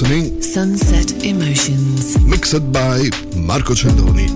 [0.00, 2.18] Listening Sunset Emotions.
[2.20, 4.28] mixed by Marco Celloni,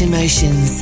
[0.00, 0.81] Emotions.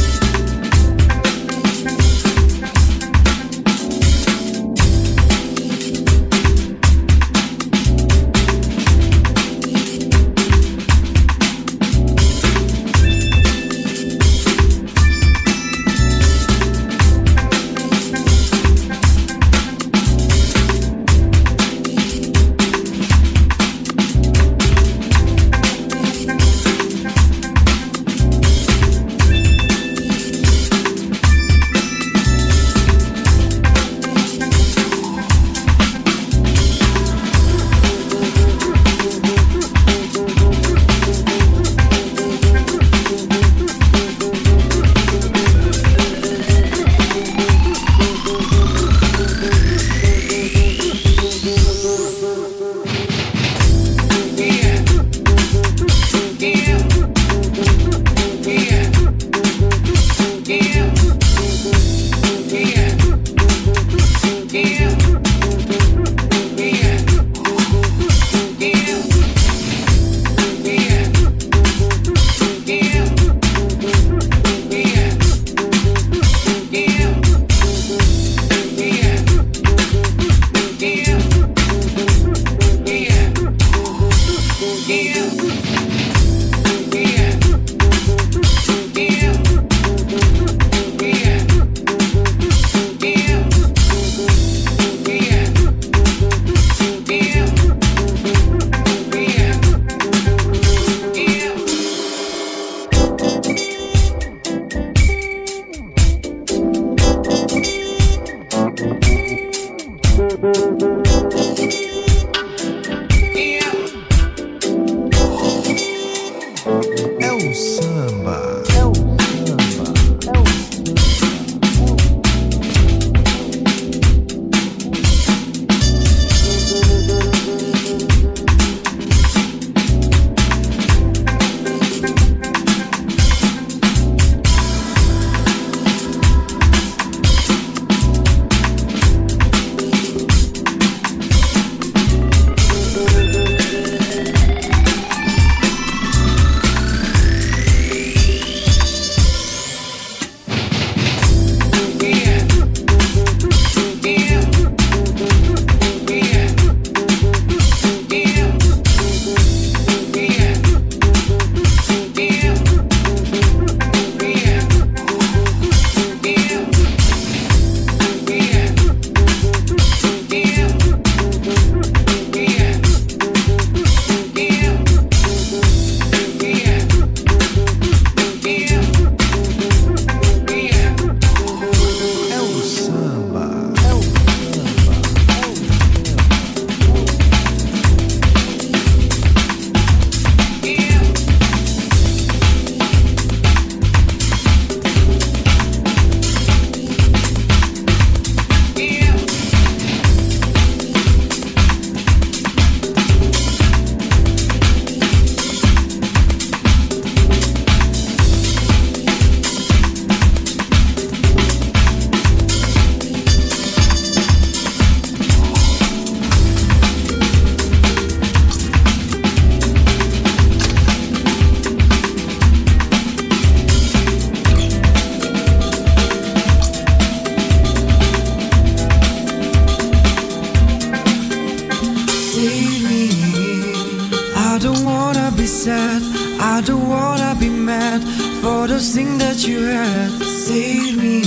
[235.63, 236.01] Sad,
[236.39, 238.01] I don't wanna be mad
[238.41, 240.09] for those things that you had.
[240.23, 241.21] Save me.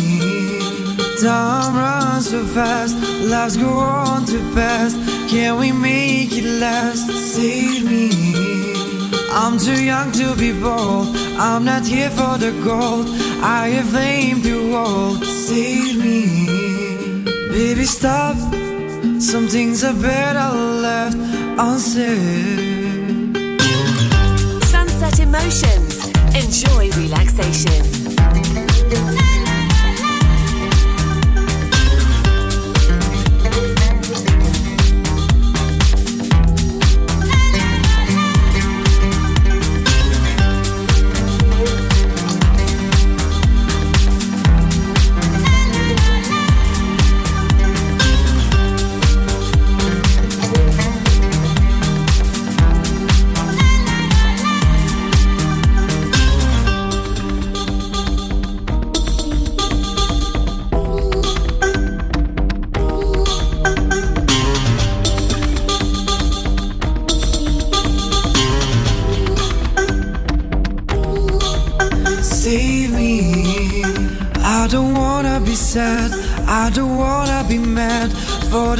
[1.22, 2.96] Time runs so fast,
[3.30, 4.96] lives go on too fast.
[5.30, 7.06] Can we make it last?
[7.34, 8.10] Save me.
[9.30, 11.14] I'm too young to be bold.
[11.38, 13.06] I'm not here for the gold.
[13.40, 15.24] I have fame to hold.
[15.24, 16.20] Save me.
[17.56, 18.36] Baby, stop.
[19.30, 20.50] Some things are better
[20.86, 21.18] left
[21.58, 22.63] unsaid.
[25.44, 26.06] Emotions.
[26.34, 29.23] Enjoy relaxation.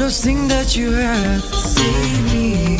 [0.05, 1.41] For those things that you had.
[1.41, 2.77] Save me.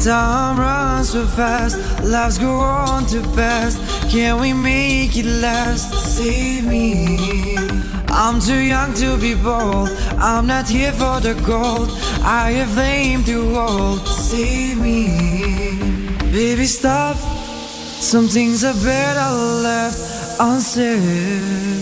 [0.00, 1.76] Time runs so fast.
[2.02, 3.78] Lives go on too fast.
[4.10, 5.92] Can we make it last?
[6.16, 7.56] Save me.
[8.08, 9.90] I'm too young to be bold.
[10.18, 11.88] I'm not here for the gold.
[12.24, 14.06] I have fame to hold.
[14.06, 15.08] Save me.
[16.32, 17.16] Baby, stop.
[18.00, 19.30] Some things are better
[19.62, 19.98] left.
[20.40, 21.72] Unsaid.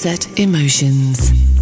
[0.00, 1.59] Sunset Emotions.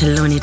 [0.00, 0.37] On